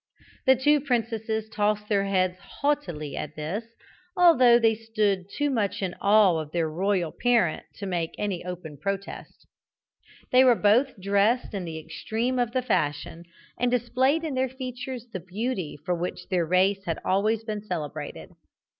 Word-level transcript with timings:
The 0.47 0.55
two 0.55 0.79
princesses 0.81 1.47
tossed 1.47 1.87
their 1.87 2.05
heads 2.05 2.39
haughtily 2.39 3.15
at 3.15 3.35
this, 3.35 3.63
although 4.17 4.57
they 4.57 4.73
stood 4.73 5.29
too 5.29 5.51
much 5.51 5.79
in 5.83 5.93
awe 6.01 6.39
of 6.39 6.51
their 6.51 6.67
royal 6.67 7.11
parent 7.11 7.67
to 7.75 7.85
make 7.85 8.15
any 8.17 8.43
open 8.43 8.77
protest. 8.79 9.45
They 10.31 10.43
were 10.43 10.55
both 10.55 10.99
dressed 10.99 11.53
in 11.53 11.65
the 11.65 11.77
extreme 11.77 12.39
of 12.39 12.51
the 12.51 12.63
fashion, 12.63 13.25
and 13.59 13.69
displayed 13.69 14.23
in 14.23 14.33
their 14.33 14.49
features 14.49 15.05
the 15.13 15.19
beauty 15.19 15.77
for 15.85 15.93
which 15.93 16.29
their 16.29 16.47
race 16.47 16.83
had 16.85 16.97
always 17.05 17.43
been 17.43 17.61
celebrated. 17.61 18.31